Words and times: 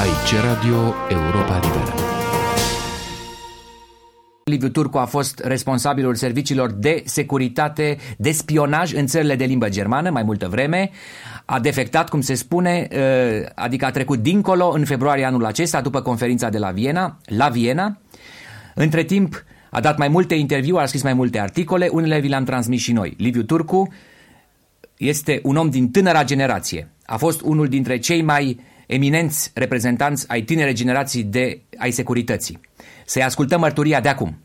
Aici 0.00 0.34
Radio 0.42 0.94
Europa 1.08 1.60
Liberă. 1.62 1.94
Liviu 4.44 4.68
Turcu 4.68 4.98
a 4.98 5.04
fost 5.04 5.38
responsabilul 5.38 6.14
serviciilor 6.14 6.72
de 6.72 7.02
securitate, 7.04 7.96
de 8.18 8.30
spionaj 8.30 8.92
în 8.92 9.06
țările 9.06 9.36
de 9.36 9.44
limbă 9.44 9.68
germană 9.68 10.10
mai 10.10 10.22
multă 10.22 10.48
vreme. 10.48 10.90
A 11.44 11.60
defectat, 11.60 12.08
cum 12.08 12.20
se 12.20 12.34
spune, 12.34 12.88
uh, 12.92 13.48
adică 13.54 13.84
a 13.84 13.90
trecut 13.90 14.18
dincolo 14.18 14.68
în 14.68 14.84
februarie 14.84 15.24
anul 15.24 15.44
acesta, 15.44 15.80
după 15.80 16.00
conferința 16.00 16.48
de 16.48 16.58
la 16.58 16.70
Viena, 16.70 17.18
la 17.24 17.48
Viena. 17.48 17.98
Între 18.74 19.02
timp, 19.02 19.44
a 19.70 19.80
dat 19.80 19.98
mai 19.98 20.08
multe 20.08 20.34
interviuri, 20.34 20.82
a 20.82 20.86
scris 20.86 21.02
mai 21.02 21.14
multe 21.14 21.38
articole, 21.38 21.88
unele 21.92 22.20
vi 22.20 22.28
le-am 22.28 22.44
transmis 22.44 22.80
și 22.80 22.92
noi. 22.92 23.14
Liviu 23.18 23.42
Turcu 23.42 23.92
este 24.96 25.40
un 25.42 25.56
om 25.56 25.70
din 25.70 25.90
tânăra 25.90 26.24
generație. 26.24 26.90
A 27.06 27.16
fost 27.16 27.40
unul 27.40 27.68
dintre 27.68 27.98
cei 27.98 28.22
mai 28.22 28.68
eminenți 28.90 29.50
reprezentanți 29.54 30.24
ai 30.28 30.42
tinere 30.42 30.72
generații 30.72 31.22
de, 31.22 31.60
ai 31.78 31.90
securității. 31.90 32.60
Să-i 33.04 33.22
ascultăm 33.22 33.60
mărturia 33.60 34.00
de 34.00 34.08
acum. 34.08 34.38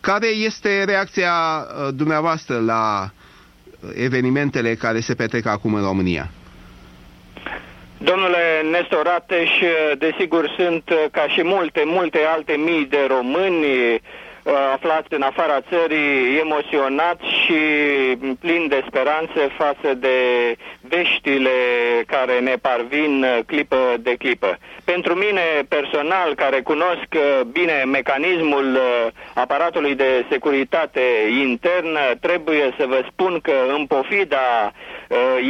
Care 0.00 0.26
este 0.26 0.84
reacția 0.84 1.32
uh, 1.32 1.94
dumneavoastră 1.94 2.58
la 2.58 3.10
uh, 3.10 3.90
evenimentele 3.94 4.74
care 4.74 5.00
se 5.00 5.14
petrec 5.14 5.46
acum 5.46 5.74
în 5.74 5.82
România? 5.82 6.30
Domnule 7.98 8.62
Nestor 8.70 9.04
Rateș, 9.04 9.50
desigur 9.98 10.54
sunt 10.56 10.84
ca 11.10 11.28
și 11.28 11.42
multe, 11.44 11.82
multe 11.84 12.18
alte 12.34 12.52
mii 12.52 12.86
de 12.86 13.06
români 13.08 13.64
Uh, 13.64 14.23
aflați 14.74 15.14
în 15.14 15.22
afara 15.22 15.58
țării, 15.70 16.38
emoționat 16.44 17.18
și 17.40 17.58
plin 18.40 18.68
de 18.68 18.84
speranțe 18.86 19.42
față 19.58 19.94
de 19.94 20.18
veștile 20.80 21.56
care 22.06 22.38
ne 22.40 22.54
parvin 22.68 23.12
uh, 23.22 23.38
clipă 23.46 23.80
de 23.98 24.14
clipă. 24.22 24.58
Pentru 24.84 25.14
mine 25.14 25.42
personal, 25.68 26.34
care 26.34 26.60
cunosc 26.60 27.08
uh, 27.14 27.40
bine 27.52 27.84
mecanismul 27.86 28.78
aparatului 29.34 29.94
de 29.94 30.24
securitate 30.30 31.04
internă, 31.40 32.00
trebuie 32.20 32.74
să 32.78 32.84
vă 32.86 33.00
spun 33.10 33.40
că 33.42 33.56
în 33.76 33.86
pofida 33.86 34.72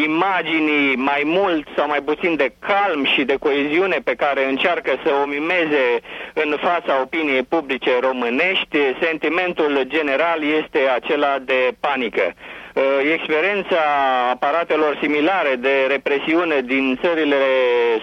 imaginii 0.05 0.97
mai 0.97 1.23
mult 1.25 1.69
sau 1.77 1.87
mai 1.89 2.03
puțin 2.03 2.37
de 2.37 2.55
calm 2.59 3.05
și 3.05 3.23
de 3.25 3.37
coeziune 3.37 3.99
pe 4.05 4.15
care 4.15 4.49
încearcă 4.49 4.93
să 5.05 5.11
o 5.23 5.27
mimeze 5.27 6.01
în 6.35 6.57
fața 6.61 7.01
opiniei 7.03 7.43
publice 7.43 7.91
românești, 8.01 8.79
sentimentul 9.01 9.83
general 9.87 10.43
este 10.43 10.79
acela 10.95 11.39
de 11.45 11.75
panică. 11.81 12.35
Uh, 12.75 12.83
experiența 13.13 13.83
aparatelor 14.31 14.99
similare 15.01 15.55
de 15.55 15.87
represiune 15.89 16.61
din 16.61 16.99
țările 17.03 17.37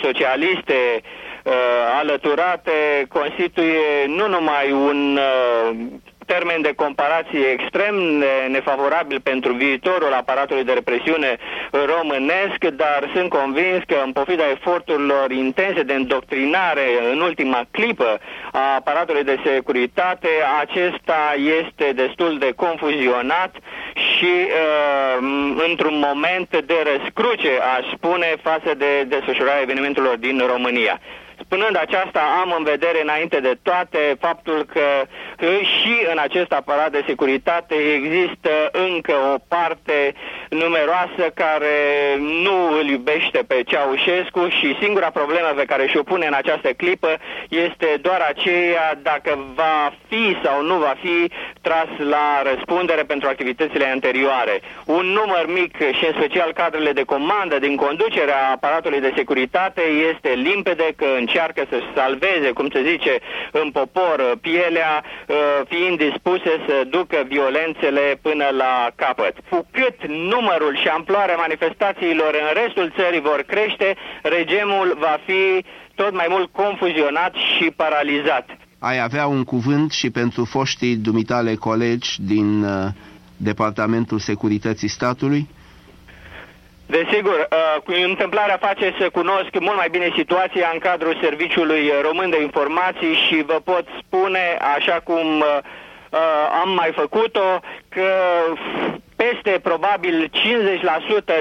socialiste 0.02 1.02
uh, 1.44 1.52
alăturate 2.00 2.72
constituie 3.10 4.06
nu 4.08 4.28
numai 4.28 4.72
un 4.72 5.20
uh, 5.20 5.76
termen 6.34 6.62
de 6.62 6.74
comparație 6.76 7.46
extrem 7.58 7.96
nefavorabil 8.50 9.20
pentru 9.32 9.54
viitorul 9.54 10.14
aparatului 10.14 10.64
de 10.64 10.74
represiune 10.74 11.38
românesc, 11.94 12.60
dar 12.84 13.10
sunt 13.16 13.30
convins 13.30 13.80
că 13.88 13.98
în 14.06 14.12
pofida 14.12 14.50
eforturilor 14.50 15.32
intense 15.32 15.82
de 15.84 15.94
îndoctrinare 15.94 16.88
în 17.12 17.20
ultima 17.20 17.62
clipă 17.72 18.20
a 18.52 18.76
aparatului 18.76 19.24
de 19.24 19.40
securitate, 19.46 20.30
acesta 20.64 21.36
este 21.62 21.92
destul 22.04 22.38
de 22.40 22.52
confuzionat 22.56 23.56
și 23.94 24.34
uh, 24.48 25.18
într-un 25.70 25.98
moment 26.08 26.50
de 26.66 26.78
răscruce, 26.90 27.52
aș 27.78 27.86
spune, 27.96 28.30
față 28.42 28.74
de 28.78 29.04
desfășurarea 29.08 29.62
evenimentelor 29.62 30.16
din 30.18 30.44
România. 30.54 31.00
Spunând 31.44 31.78
aceasta, 31.78 32.22
am 32.42 32.56
în 32.58 32.64
vedere 32.64 33.02
înainte 33.02 33.40
de 33.40 33.58
toate 33.62 34.18
faptul 34.20 34.66
că 34.74 34.86
și 35.64 35.96
în 36.12 36.18
acest 36.18 36.52
aparat 36.52 36.92
de 36.92 37.04
securitate 37.08 37.76
există 37.76 38.50
încă 38.72 39.14
o 39.34 39.38
parte 39.48 40.14
numeroasă 40.60 41.24
care 41.34 41.78
nu 42.18 42.78
îl 42.80 42.86
iubește 42.88 43.40
pe 43.48 43.64
Ceaușescu 43.66 44.48
și 44.48 44.78
singura 44.82 45.10
problemă 45.10 45.52
pe 45.56 45.66
care 45.66 45.88
și-o 45.88 46.04
pune 46.04 46.26
în 46.26 46.34
această 46.34 46.70
clipă 46.74 47.18
este 47.50 47.88
doar 48.02 48.22
aceea 48.30 49.00
dacă 49.02 49.40
va 49.56 49.94
fi 50.08 50.38
sau 50.44 50.64
nu 50.64 50.76
va 50.78 50.96
fi 51.02 51.32
tras 51.62 51.90
la 51.98 52.42
răspundere 52.52 53.04
pentru 53.04 53.28
activitățile 53.28 53.86
anterioare. 53.86 54.62
Un 54.86 55.06
număr 55.06 55.46
mic 55.48 55.76
și 55.78 56.06
în 56.06 56.14
special 56.18 56.54
cadrele 56.54 56.92
de 56.92 57.04
comandă 57.04 57.60
din 57.60 57.76
conducerea 57.76 58.52
aparatului 58.52 59.00
de 59.00 59.14
securitate 59.16 59.82
este 60.12 60.30
limpede 60.30 60.88
că 60.96 61.06
încearcă 61.18 61.64
să 61.70 61.78
salveze, 61.96 62.50
cum 62.52 62.70
se 62.74 62.84
zice 62.84 63.20
în 63.52 63.72
popor, 63.72 64.38
pielea, 64.42 65.04
uh, 65.28 65.36
fiind 65.70 65.98
dispuse 65.98 66.52
să 66.68 66.84
ducă 66.88 67.24
violențele 67.28 68.20
până 68.22 68.48
la 68.58 68.90
capăt. 68.96 69.36
Cu 69.50 69.68
cât 69.72 69.98
numărul 70.42 70.78
și 70.82 70.88
amploarea 70.88 71.36
manifestațiilor 71.46 72.32
în 72.44 72.50
restul 72.62 72.94
țării 72.98 73.22
vor 73.22 73.44
crește, 73.48 73.96
regimul 74.22 74.98
va 75.00 75.16
fi 75.26 75.66
tot 75.96 76.14
mai 76.14 76.28
mult 76.30 76.50
confuzionat 76.52 77.34
și 77.34 77.66
paralizat. 77.82 78.46
Ai 78.80 79.00
avea 79.02 79.26
un 79.28 79.44
cuvânt 79.44 79.92
și 79.92 80.10
pentru 80.10 80.46
foștii 80.46 80.96
dumitale 80.96 81.56
colegi 81.56 82.10
din 82.22 82.64
uh, 82.64 82.88
Departamentul 83.38 84.20
Securității 84.20 84.88
Statului? 84.88 85.50
Desigur, 86.86 87.48
uh, 87.88 88.06
întâmplarea 88.10 88.58
face 88.68 88.96
să 89.00 89.10
cunosc 89.10 89.52
mult 89.60 89.76
mai 89.76 89.90
bine 89.92 90.10
situația 90.16 90.70
în 90.74 90.80
cadrul 90.80 91.20
Serviciului 91.22 91.92
Român 92.02 92.30
de 92.30 92.42
Informații 92.42 93.14
și 93.28 93.44
vă 93.52 93.60
pot 93.64 93.86
spune, 94.02 94.58
așa 94.76 94.98
cum 95.04 95.28
uh, 95.40 95.46
uh 95.46 95.81
am 96.62 96.70
mai 96.70 96.92
făcut-o, 96.96 97.60
că 97.90 98.12
peste 99.16 99.60
probabil 99.64 100.32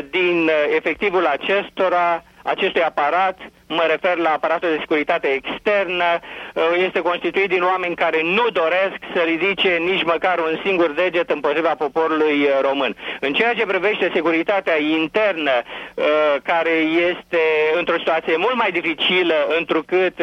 50% 0.03 0.11
din 0.11 0.45
uh, 0.45 0.75
efectivul 0.77 1.27
acestora 1.27 2.25
acestui 2.51 2.83
aparat, 2.83 3.37
mă 3.67 3.85
refer 3.89 4.17
la 4.17 4.31
aparatul 4.31 4.69
de 4.71 4.77
securitate 4.79 5.29
externă, 5.29 6.09
uh, 6.19 6.63
este 6.87 7.01
constituit 7.01 7.49
din 7.49 7.63
oameni 7.63 7.95
care 7.95 8.21
nu 8.23 8.47
doresc 8.53 8.99
să 9.15 9.21
ridice 9.21 9.69
nici 9.69 10.05
măcar 10.05 10.39
un 10.39 10.61
singur 10.65 10.91
deget 10.91 11.31
împotriva 11.31 11.75
poporului 11.75 12.37
uh, 12.43 12.59
român. 12.61 12.97
În 13.21 13.33
ceea 13.33 13.55
ce 13.55 13.67
privește 13.67 14.11
securitatea 14.15 14.79
internă, 14.81 15.55
uh, 15.61 16.05
care 16.43 16.77
este 17.11 17.43
într-o 17.79 17.99
situație 17.99 18.37
mult 18.37 18.55
mai 18.55 18.71
dificilă, 18.71 19.35
întrucât 19.59 20.19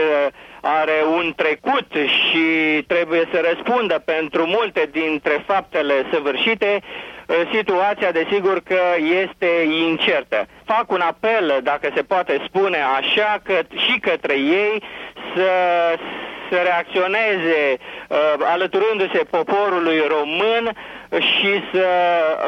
are 0.62 0.98
un 1.18 1.34
trecut 1.36 1.88
și 2.18 2.46
trebuie 2.88 3.30
să 3.32 3.42
răspundă 3.50 4.02
pentru 4.06 4.46
multe 4.46 4.90
dintre 4.92 5.44
faptele 5.46 6.06
săvârșite, 6.12 6.82
situația 7.54 8.12
desigur 8.12 8.60
că 8.60 8.80
este 9.24 9.50
incertă. 9.88 10.48
Fac 10.66 10.92
un 10.92 11.02
apel, 11.02 11.60
dacă 11.64 11.92
se 11.96 12.02
poate 12.02 12.42
spune 12.46 12.78
așa, 12.98 13.40
că 13.44 13.60
și 13.76 14.00
către 14.00 14.34
ei 14.34 14.84
să 15.36 15.50
să 16.50 16.56
reacționeze 16.56 17.78
uh, 17.78 18.18
alăturându-se 18.54 19.22
poporului 19.30 20.00
român 20.08 20.76
și 21.10 21.52
să 21.72 21.88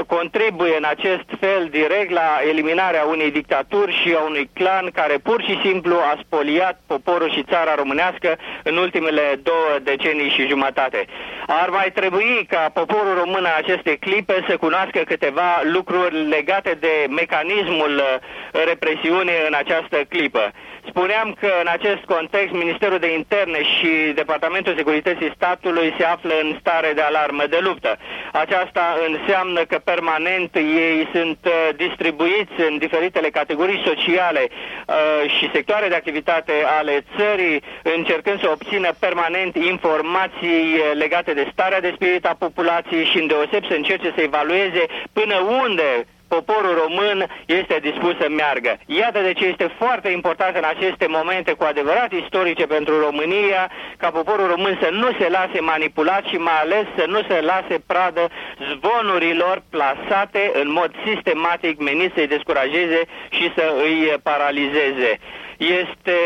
contribuie 0.07 0.75
în 0.77 0.85
acest 0.89 1.27
fel 1.39 1.67
direct 1.69 2.11
la 2.11 2.39
eliminarea 2.49 3.03
unei 3.03 3.31
dictaturi 3.31 3.99
și 4.01 4.15
a 4.17 4.21
unui 4.21 4.49
clan 4.53 4.89
care 4.93 5.17
pur 5.17 5.43
și 5.43 5.59
simplu 5.63 5.95
a 5.95 6.19
spoliat 6.25 6.79
poporul 6.87 7.31
și 7.31 7.43
țara 7.43 7.75
românească 7.75 8.37
în 8.63 8.77
ultimele 8.77 9.39
două 9.43 9.71
decenii 9.83 10.29
și 10.29 10.47
jumătate. 10.47 11.05
Ar 11.47 11.69
mai 11.69 11.91
trebui 11.93 12.45
ca 12.49 12.71
poporul 12.73 13.13
român 13.17 13.37
în 13.39 13.57
aceste 13.57 13.95
clipe 13.95 14.45
să 14.47 14.57
cunoască 14.57 14.99
câteva 15.05 15.61
lucruri 15.63 16.27
legate 16.27 16.77
de 16.79 16.93
mecanismul 17.09 17.93
uh, 17.95 18.63
represiunii 18.65 19.45
în 19.47 19.53
această 19.53 19.97
clipă. 20.09 20.51
Spuneam 20.87 21.35
că 21.39 21.49
în 21.61 21.67
acest 21.77 22.03
context 22.15 22.53
Ministerul 22.53 22.99
de 22.99 23.13
Interne 23.13 23.61
și 23.63 23.88
Departamentul 24.15 24.75
Securității 24.75 25.31
Statului 25.35 25.93
se 25.97 26.03
află 26.03 26.33
în 26.43 26.57
stare 26.59 26.91
de 26.95 27.01
alarmă 27.01 27.43
de 27.49 27.57
luptă. 27.61 27.97
Aceasta 28.31 28.83
înseamnă 29.07 29.61
că 29.65 29.77
permanent 29.83 30.55
ei 30.55 31.07
sunt 31.13 31.37
uh, 31.45 31.51
distribuiți 31.75 32.55
în 32.69 32.77
diferitele 32.77 33.29
categorii 33.29 33.83
sociale 33.85 34.47
uh, 34.49 35.31
și 35.37 35.49
sectoare 35.53 35.87
de 35.87 35.95
activitate 35.95 36.53
ale 36.79 37.03
țării, 37.17 37.61
încercând 37.95 38.39
să 38.39 38.49
obțină 38.49 38.89
permanent 38.99 39.55
informații 39.55 40.65
uh, 40.75 40.91
legate 40.93 41.33
de 41.33 41.49
starea 41.51 41.81
de 41.81 41.91
spirit 41.95 42.25
a 42.25 42.35
populației 42.39 43.05
și 43.05 43.17
îndeoseb 43.19 43.63
să 43.67 43.73
încerce 43.73 44.11
să 44.15 44.21
evalueze 44.21 44.83
până 45.13 45.35
unde 45.63 46.05
poporul 46.35 46.73
român 46.83 47.17
este 47.45 47.75
dispus 47.81 48.13
să 48.21 48.27
meargă. 48.29 48.71
Iată 48.85 49.19
de 49.21 49.33
ce 49.33 49.45
este 49.45 49.67
foarte 49.77 50.09
important 50.09 50.55
în 50.55 50.67
aceste 50.73 51.05
momente 51.07 51.51
cu 51.53 51.63
adevărat 51.63 52.11
istorice 52.11 52.65
pentru 52.65 52.99
România 52.99 53.71
ca 53.97 54.09
poporul 54.09 54.47
român 54.47 54.77
să 54.81 54.89
nu 54.91 55.09
se 55.19 55.27
lase 55.29 55.59
manipulat 55.59 56.23
și 56.25 56.35
mai 56.35 56.59
ales 56.61 56.85
să 56.97 57.05
nu 57.07 57.19
se 57.29 57.41
lase 57.41 57.75
pradă 57.91 58.29
zvonurilor 58.69 59.63
plasate 59.69 60.51
în 60.61 60.71
mod 60.71 60.91
sistematic 61.05 61.79
menit 61.79 62.11
să-i 62.15 62.33
descurajeze 62.35 63.01
și 63.29 63.51
să 63.55 63.73
îi 63.83 64.13
paralizeze 64.23 65.19
este, 65.59 66.17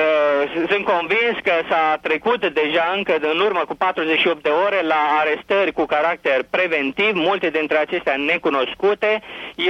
uh, 0.00 0.66
sunt 0.68 0.84
convins 0.84 1.36
că 1.42 1.52
s-a 1.68 1.98
trecut 2.02 2.40
deja 2.46 2.92
încă 2.96 3.16
în 3.20 3.40
urmă 3.40 3.62
cu 3.68 3.74
48 3.74 4.42
de 4.42 4.48
ore 4.48 4.80
la 4.82 5.00
arestări 5.20 5.72
cu 5.72 5.84
caracter 5.84 6.42
preventiv, 6.50 7.12
multe 7.14 7.50
dintre 7.50 7.76
acestea 7.76 8.16
necunoscute. 8.16 9.22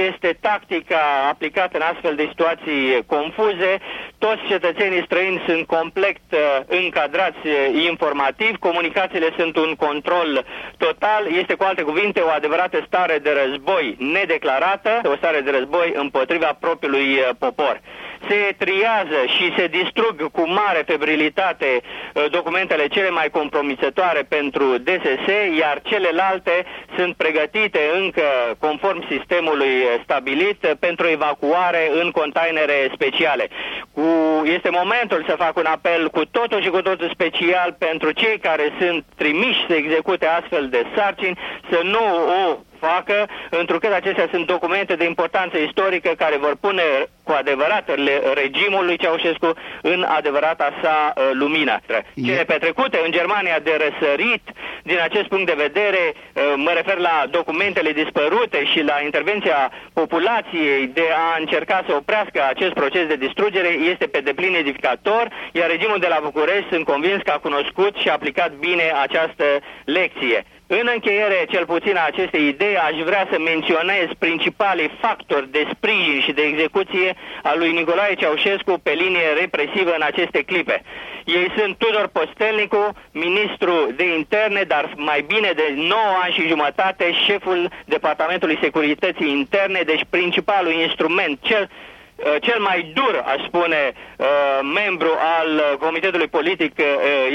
Este 0.07 0.37
tactica 0.41 1.01
aplicată 1.29 1.77
în 1.77 1.83
astfel 1.91 2.15
de 2.15 2.27
situații 2.29 3.03
confuze. 3.05 3.79
Toți 4.25 4.45
cetățenii 4.47 5.03
străini 5.05 5.43
sunt 5.47 5.65
complet 5.67 6.17
uh, 6.31 6.39
încadrați 6.83 7.43
uh, 7.47 7.83
informativ, 7.89 8.55
comunicațiile 8.59 9.29
sunt 9.37 9.55
un 9.57 9.73
control 9.75 10.45
total, 10.77 11.23
este 11.41 11.53
cu 11.53 11.63
alte 11.63 11.81
cuvinte 11.81 12.19
o 12.19 12.29
adevărată 12.29 12.83
stare 12.87 13.17
de 13.17 13.31
război 13.43 13.95
nedeclarată, 13.99 15.01
o 15.03 15.15
stare 15.15 15.39
de 15.41 15.51
război 15.51 15.91
împotriva 15.95 16.57
propriului 16.59 17.07
uh, 17.13 17.29
popor 17.39 17.81
se 18.29 18.55
triază 18.57 19.19
și 19.37 19.53
se 19.57 19.67
distrug 19.67 20.31
cu 20.31 20.43
mare 20.49 20.83
febrilitate 20.85 21.81
uh, 21.81 22.25
documentele 22.31 22.87
cele 22.87 23.09
mai 23.09 23.29
compromisătoare 23.29 24.21
pentru 24.29 24.77
DSS, 24.77 25.27
iar 25.59 25.81
celelalte 25.83 26.65
sunt 26.97 27.15
pregătite 27.15 27.79
încă 28.01 28.23
conform 28.59 29.07
sistemului 29.09 29.73
stabilit 30.03 30.75
pentru 30.79 31.07
evacuare 31.07 31.91
în 32.01 32.11
containere 32.11 32.89
speciale. 32.93 33.47
Cu, 33.93 34.01
este 34.43 34.69
momentul 34.69 35.25
să 35.27 35.35
fac 35.37 35.57
un 35.57 35.65
apel 35.65 36.09
cu 36.09 36.25
totul 36.25 36.61
și 36.61 36.69
cu 36.69 36.81
totul 36.81 37.09
special 37.13 37.75
pentru 37.77 38.11
cei 38.11 38.37
care 38.39 38.73
sunt 38.79 39.03
trimiși 39.15 39.65
să 39.67 39.73
execute 39.73 40.25
astfel 40.25 40.69
de 40.69 40.85
sarcini 40.95 41.39
să 41.69 41.79
nu 41.83 42.05
o 42.45 42.57
facă, 42.79 43.27
întrucât 43.49 43.91
acestea 43.91 44.27
sunt 44.31 44.45
documente 44.45 44.95
de 44.95 45.05
importanță 45.05 45.57
istorică 45.57 46.11
care 46.17 46.37
vor 46.37 46.55
pune 46.55 46.83
cu 47.23 47.31
adevărat 47.31 47.89
regimul 48.33 48.85
lui 48.85 48.97
Ceaușescu 48.97 49.53
în 49.81 50.03
adevărata 50.03 50.73
sa 50.81 51.13
uh, 51.15 51.29
lumină. 51.33 51.79
Cele 52.25 52.43
petrecute 52.43 53.01
în 53.05 53.11
Germania 53.11 53.59
de 53.59 53.73
răsărit, 53.83 54.43
din 54.83 54.99
acest 55.03 55.27
punct 55.27 55.45
de 55.45 55.63
vedere, 55.67 56.03
uh, 56.13 56.53
mă 56.55 56.71
refer 56.75 56.97
la 56.97 57.25
documentele 57.29 57.91
dispărute 57.91 58.65
și 58.65 58.81
la 58.81 58.97
intervenția 59.03 59.71
populației 59.93 60.87
de 60.87 61.07
a 61.15 61.39
încerca 61.39 61.83
să 61.87 61.93
oprească 61.95 62.39
acest 62.49 62.73
proces 62.73 63.05
de 63.07 63.15
distrugere, 63.15 63.67
este 63.67 64.05
pe 64.07 64.19
deplin 64.19 64.53
edificator, 64.55 65.27
iar 65.51 65.69
regimul 65.69 65.99
de 65.99 66.07
la 66.07 66.19
București 66.23 66.71
sunt 66.71 66.85
convins 66.85 67.21
că 67.23 67.31
a 67.31 67.43
cunoscut 67.47 67.95
și 67.95 68.09
a 68.09 68.13
aplicat 68.13 68.51
bine 68.51 68.93
această 69.01 69.45
lecție. 69.85 70.45
În 70.79 70.89
încheiere, 70.93 71.45
cel 71.49 71.65
puțin 71.65 71.95
a 71.95 72.05
acestei 72.05 72.47
idei, 72.47 72.77
aș 72.77 72.95
vrea 73.09 73.27
să 73.31 73.37
menționez 73.39 74.07
principalii 74.19 74.91
factori 75.01 75.51
de 75.51 75.67
sprijin 75.73 76.21
și 76.21 76.31
de 76.31 76.41
execuție 76.41 77.10
a 77.43 77.53
lui 77.55 77.71
Nicolae 77.71 78.13
Ceaușescu 78.13 78.79
pe 78.83 78.91
linie 78.91 79.27
represivă 79.39 79.93
în 79.95 80.01
aceste 80.01 80.41
clipe. 80.43 80.81
Ei 81.25 81.51
sunt 81.57 81.77
Tudor 81.77 82.07
Postelnicu, 82.07 82.93
ministru 83.11 83.73
de 83.95 84.15
interne, 84.15 84.61
dar 84.67 84.93
mai 84.95 85.21
bine 85.21 85.51
de 85.55 85.73
9 85.75 85.99
ani 86.23 86.33
și 86.33 86.47
jumătate, 86.47 87.11
șeful 87.25 87.69
Departamentului 87.85 88.59
Securității 88.61 89.29
Interne, 89.29 89.81
deci 89.85 90.05
principalul 90.09 90.71
instrument, 90.71 91.39
cel 91.41 91.69
Uh, 91.69 91.90
cel 92.39 92.59
mai 92.59 92.91
dur, 92.93 93.23
aș 93.25 93.41
spune, 93.45 93.93
uh, 93.93 94.27
membru 94.73 95.11
al 95.37 95.77
Comitetului 95.79 96.27
Politic 96.27 96.73
uh, 96.79 96.85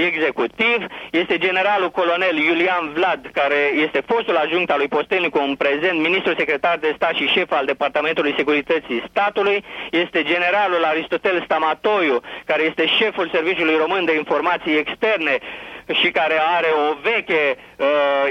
Executiv 0.06 0.79
este 1.11 1.38
generalul 1.38 1.91
colonel 1.91 2.37
Iulian 2.37 2.91
Vlad, 2.94 3.31
care 3.33 3.61
este 3.85 4.00
fostul 4.06 4.37
ajunct 4.37 4.71
al 4.71 4.79
lui 4.79 4.88
Postelnicu 4.88 5.38
în 5.38 5.55
prezent, 5.55 6.00
ministru 6.00 6.35
secretar 6.38 6.77
de 6.81 6.93
stat 6.97 7.15
și 7.15 7.27
șef 7.27 7.50
al 7.53 7.67
Departamentului 7.67 8.35
Securității 8.37 9.05
Statului, 9.11 9.65
este 9.91 10.23
generalul 10.23 10.85
Aristotel 10.85 11.43
Stamatoiu, 11.44 12.21
care 12.44 12.62
este 12.62 12.87
șeful 12.87 13.31
Serviciului 13.32 13.77
Român 13.77 14.05
de 14.05 14.17
Informații 14.17 14.77
Externe, 14.77 15.39
și 15.93 16.11
care 16.11 16.37
are 16.56 16.69
o 16.88 16.94
veche 17.03 17.56
uh, 17.77 17.87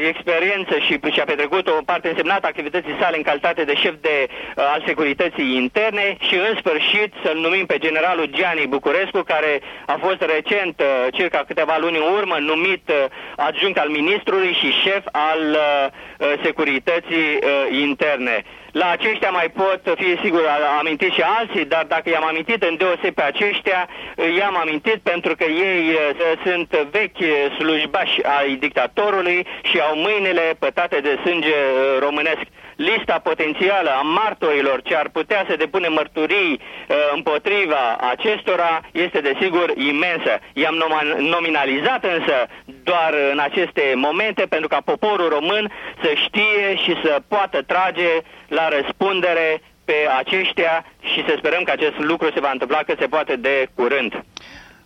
experiență 0.07 0.79
și 0.79 0.99
și-a 1.11 1.23
petrecut 1.23 1.67
o 1.67 1.83
parte 1.85 2.09
însemnată 2.09 2.47
activității 2.47 2.95
sale 2.99 3.17
în 3.17 3.23
calitate 3.23 3.63
de 3.63 3.75
șef 3.75 3.93
de, 4.01 4.27
uh, 4.27 4.63
al 4.73 4.83
securității 4.85 5.55
interne 5.55 6.17
și 6.19 6.35
în 6.35 6.55
sfârșit 6.57 7.13
să-l 7.23 7.37
numim 7.37 7.65
pe 7.65 7.77
generalul 7.77 8.25
Gianni 8.25 8.67
Bucurescu, 8.67 9.21
care 9.21 9.61
a 9.85 9.97
fost 10.01 10.21
recent, 10.21 10.79
uh, 10.79 11.13
circa 11.13 11.43
câteva 11.47 11.77
luni 11.79 11.97
în 11.97 12.13
urmă, 12.17 12.35
numit 12.39 12.89
uh, 12.89 12.95
adjunct 13.35 13.77
al 13.77 13.89
ministrului 13.89 14.53
și 14.53 14.71
șef 14.71 15.03
al 15.11 15.41
uh, 15.51 15.87
uh 16.19 16.33
securității 16.43 17.29
uh, 17.35 17.79
interne. 17.81 18.43
La 18.71 18.89
aceștia 18.89 19.29
mai 19.29 19.49
pot 19.53 19.81
fi 19.97 20.17
sigur 20.23 20.43
amintit 20.79 21.11
și 21.13 21.21
alții, 21.21 21.65
dar 21.65 21.85
dacă 21.87 22.09
i-am 22.09 22.25
amintit 22.25 22.63
în 22.63 22.75
deoseb 22.77 23.13
pe 23.13 23.21
aceștia, 23.21 23.89
i-am 24.37 24.57
amintit 24.57 24.99
pentru 25.11 25.35
că 25.35 25.43
ei 25.43 25.83
uh, 25.89 25.99
sunt 26.45 26.87
vechi 26.91 27.23
slujbași 27.59 28.21
ai 28.39 28.55
dictatorului 28.55 29.47
și 29.61 29.79
au 29.79 29.95
mâinile 29.95 30.55
pătate 30.59 30.99
de 30.99 31.19
sânge 31.23 31.47
uh, 31.47 31.99
românesc 31.99 32.45
lista 32.75 33.19
potențială 33.23 33.89
a 33.89 34.01
martorilor 34.01 34.81
ce 34.81 34.95
ar 34.95 35.09
putea 35.09 35.45
să 35.49 35.55
depune 35.55 35.87
mărturii 35.87 36.59
uh, 36.59 36.95
împotriva 37.15 37.97
acestora 38.09 38.81
este 38.91 39.19
desigur 39.19 39.73
imensă. 39.75 40.39
I-am 40.53 40.83
nominalizat 41.17 42.03
însă 42.03 42.47
doar 42.83 43.13
în 43.31 43.39
aceste 43.39 43.93
momente 43.95 44.45
pentru 44.49 44.67
ca 44.67 44.81
poporul 44.85 45.29
român 45.29 45.71
să 46.03 46.13
știe 46.15 46.75
și 46.83 46.93
să 47.03 47.21
poată 47.27 47.61
trage 47.61 48.09
la 48.47 48.67
răspundere 48.67 49.61
pe 49.85 49.95
aceștia 50.17 50.85
și 51.13 51.23
să 51.27 51.33
sperăm 51.37 51.63
că 51.63 51.71
acest 51.71 51.97
lucru 51.97 52.31
se 52.33 52.39
va 52.39 52.49
întâmpla 52.51 52.77
cât 52.77 52.99
se 52.99 53.07
poate 53.07 53.35
de 53.35 53.67
curând. 53.75 54.23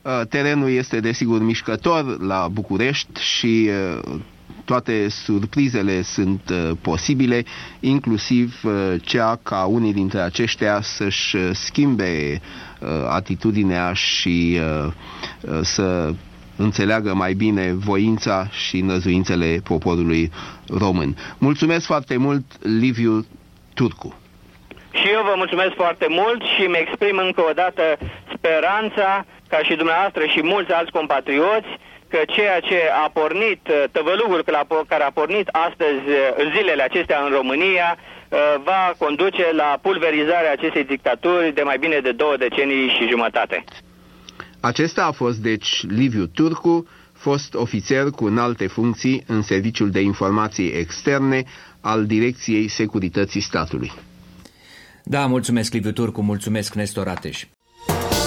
Uh, 0.01 0.21
terenul 0.29 0.69
este 0.69 0.99
desigur 0.99 1.41
mișcător 1.41 2.19
la 2.21 2.47
București 2.51 3.21
și 3.21 3.69
uh, 4.05 4.19
toate 4.65 5.09
surprizele 5.09 6.01
sunt 6.01 6.41
uh, 6.51 6.71
posibile, 6.81 7.43
inclusiv 7.79 8.59
uh, 8.63 8.71
cea 9.01 9.39
ca 9.43 9.65
unii 9.65 9.93
dintre 9.93 10.19
aceștia 10.19 10.81
să-și 10.81 11.35
uh, 11.35 11.49
schimbe 11.53 12.41
uh, 12.79 12.87
atitudinea 13.09 13.93
și 13.93 14.59
uh, 14.85 14.91
uh, 15.41 15.59
să 15.61 16.13
înțeleagă 16.55 17.13
mai 17.13 17.33
bine 17.33 17.73
voința 17.73 18.47
și 18.49 18.81
năzuințele 18.81 19.61
poporului 19.63 20.31
român. 20.67 21.15
Mulțumesc 21.37 21.85
foarte 21.85 22.17
mult, 22.17 22.43
Liviu 22.79 23.25
Turcu. 23.73 24.15
Și 24.91 25.07
eu 25.13 25.21
vă 25.23 25.33
mulțumesc 25.35 25.73
foarte 25.75 26.05
mult 26.09 26.41
și 26.55 26.65
îmi 26.65 26.77
exprim 26.77 27.17
încă 27.17 27.41
o 27.49 27.53
dată 27.53 27.81
speranța, 28.49 29.25
ca 29.47 29.59
și 29.67 29.75
dumneavoastră 29.75 30.23
și 30.33 30.41
mulți 30.53 30.71
alți 30.71 30.91
compatrioți, 30.91 31.71
că 32.11 32.19
ceea 32.35 32.59
ce 32.59 32.79
a 33.03 33.09
pornit, 33.19 33.61
uh, 33.67 33.83
tăvălugul 33.91 34.41
care 34.87 35.03
a 35.03 35.11
pornit 35.19 35.47
astăzi, 35.67 36.05
uh, 36.07 36.51
zilele 36.53 36.83
acestea 36.83 37.19
în 37.25 37.31
România, 37.39 37.97
uh, 37.97 38.37
va 38.63 38.93
conduce 38.97 39.45
la 39.61 39.79
pulverizarea 39.81 40.51
acestei 40.51 40.83
dictaturi 40.83 41.53
de 41.53 41.61
mai 41.61 41.77
bine 41.77 41.99
de 41.99 42.11
două 42.11 42.35
decenii 42.37 42.87
și 42.95 43.07
jumătate. 43.13 43.63
Acesta 44.59 45.03
a 45.05 45.11
fost, 45.11 45.37
deci, 45.37 45.69
Liviu 45.87 46.25
Turcu, 46.25 46.87
fost 47.13 47.53
ofițer 47.53 48.05
cu 48.09 48.25
înalte 48.25 48.67
funcții 48.67 49.23
în 49.27 49.41
Serviciul 49.41 49.89
de 49.89 50.01
Informații 50.01 50.69
Externe 50.71 51.43
al 51.81 52.05
Direcției 52.05 52.67
Securității 52.67 53.41
Statului. 53.41 53.91
Da, 55.03 55.25
mulțumesc, 55.25 55.73
Liviu 55.73 55.91
Turcu, 55.91 56.21
mulțumesc, 56.21 56.73
Nestor 56.73 57.07
Ateș. 57.07 57.43